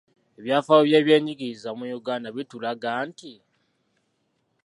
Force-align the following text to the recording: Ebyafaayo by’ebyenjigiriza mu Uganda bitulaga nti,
Ebyafaayo 0.39 0.83
by’ebyenjigiriza 0.87 1.69
mu 1.77 1.85
Uganda 1.99 2.27
bitulaga 2.35 2.91
nti, 3.07 3.31